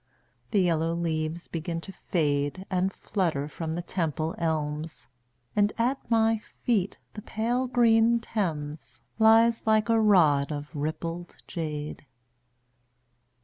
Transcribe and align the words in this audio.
The 0.49 0.63
yellow 0.63 0.95
leaves 0.95 1.47
begin 1.47 1.79
to 1.81 1.91
fade 1.93 2.65
And 2.71 2.91
flutter 2.91 3.47
from 3.47 3.75
the 3.75 3.83
Temple 3.83 4.33
elms, 4.39 5.07
And 5.55 5.71
at 5.77 5.99
my 6.09 6.41
feet 6.63 6.97
the 7.13 7.21
pale 7.21 7.67
green 7.67 8.19
Thames 8.19 8.99
Lies 9.19 9.67
like 9.67 9.89
a 9.89 10.01
rod 10.01 10.51
of 10.51 10.75
rippled 10.75 11.35
jade. 11.47 12.07